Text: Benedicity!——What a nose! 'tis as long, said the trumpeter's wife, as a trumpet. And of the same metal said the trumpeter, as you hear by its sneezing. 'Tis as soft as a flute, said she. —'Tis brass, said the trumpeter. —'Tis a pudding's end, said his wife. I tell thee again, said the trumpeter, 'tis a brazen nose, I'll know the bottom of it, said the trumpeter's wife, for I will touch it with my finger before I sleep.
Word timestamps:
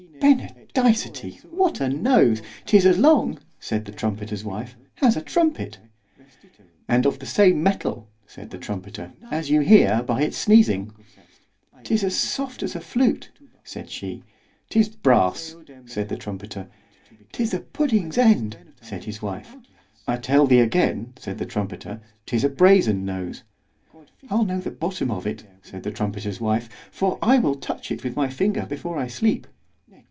Benedicity!——What 0.73 1.81
a 1.81 1.89
nose! 1.89 2.41
'tis 2.67 2.85
as 2.85 2.97
long, 2.99 3.39
said 3.59 3.83
the 3.85 3.91
trumpeter's 3.91 4.43
wife, 4.45 4.77
as 5.01 5.17
a 5.17 5.21
trumpet. 5.21 5.79
And 6.87 7.05
of 7.07 7.17
the 7.19 7.25
same 7.25 7.61
metal 7.63 8.07
said 8.27 8.51
the 8.51 8.57
trumpeter, 8.59 9.11
as 9.31 9.49
you 9.49 9.61
hear 9.61 10.01
by 10.03 10.21
its 10.21 10.37
sneezing. 10.37 10.93
'Tis 11.83 12.03
as 12.03 12.15
soft 12.15 12.61
as 12.63 12.75
a 12.75 12.79
flute, 12.79 13.31
said 13.63 13.89
she. 13.89 14.23
—'Tis 14.69 14.89
brass, 14.89 15.55
said 15.85 16.07
the 16.07 16.17
trumpeter. 16.17 16.67
—'Tis 17.31 17.51
a 17.55 17.59
pudding's 17.59 18.17
end, 18.17 18.57
said 18.79 19.03
his 19.05 19.21
wife. 19.23 19.57
I 20.07 20.15
tell 20.17 20.45
thee 20.47 20.59
again, 20.59 21.13
said 21.17 21.39
the 21.39 21.45
trumpeter, 21.47 21.99
'tis 22.27 22.43
a 22.43 22.49
brazen 22.49 23.03
nose, 23.03 23.43
I'll 24.29 24.45
know 24.45 24.59
the 24.59 24.69
bottom 24.71 25.09
of 25.11 25.25
it, 25.27 25.43
said 25.63 25.81
the 25.83 25.91
trumpeter's 25.91 26.39
wife, 26.39 26.69
for 26.91 27.17
I 27.23 27.39
will 27.39 27.55
touch 27.55 27.91
it 27.91 28.03
with 28.03 28.15
my 28.15 28.29
finger 28.29 28.65
before 28.67 28.97
I 28.99 29.07
sleep. 29.07 29.47